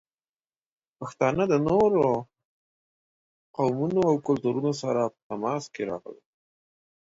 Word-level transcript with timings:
پښتانه 0.99 1.43
د 1.51 1.53
نورو 1.67 2.03
قومونو 3.55 3.99
او 4.09 4.15
کلتورونو 4.27 4.71
سره 4.81 5.01
په 5.13 5.19
تماس 5.29 5.63
کې 5.73 5.81
راغلي 5.89 6.21
دي. 6.25 6.31